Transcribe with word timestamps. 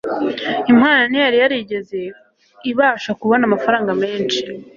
impano 0.71 1.01
ntiyari 1.07 1.37
yarigeze 1.43 1.99
ibasha 2.69 3.11
kubona 3.19 3.43
amafaranga 3.45 3.91
menshi 4.01 4.39